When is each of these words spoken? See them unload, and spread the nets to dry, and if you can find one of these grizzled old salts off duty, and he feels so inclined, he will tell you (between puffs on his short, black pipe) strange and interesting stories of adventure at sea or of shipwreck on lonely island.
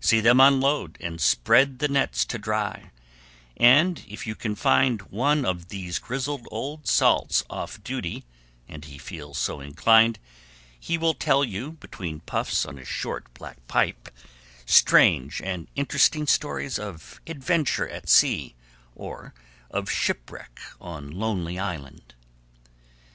See 0.00 0.20
them 0.20 0.40
unload, 0.40 0.96
and 1.02 1.20
spread 1.20 1.80
the 1.80 1.86
nets 1.88 2.24
to 2.24 2.38
dry, 2.38 2.92
and 3.58 4.02
if 4.08 4.26
you 4.26 4.34
can 4.34 4.54
find 4.54 5.02
one 5.12 5.44
of 5.44 5.68
these 5.68 5.98
grizzled 5.98 6.48
old 6.50 6.88
salts 6.88 7.44
off 7.50 7.84
duty, 7.84 8.24
and 8.66 8.86
he 8.86 8.96
feels 8.96 9.36
so 9.36 9.60
inclined, 9.60 10.18
he 10.80 10.96
will 10.96 11.12
tell 11.12 11.44
you 11.44 11.72
(between 11.72 12.20
puffs 12.20 12.64
on 12.64 12.78
his 12.78 12.88
short, 12.88 13.34
black 13.34 13.66
pipe) 13.68 14.08
strange 14.64 15.42
and 15.42 15.68
interesting 15.76 16.26
stories 16.26 16.78
of 16.78 17.20
adventure 17.26 17.86
at 17.86 18.08
sea 18.08 18.54
or 18.94 19.34
of 19.70 19.90
shipwreck 19.90 20.58
on 20.80 21.10
lonely 21.10 21.58
island. 21.58 22.14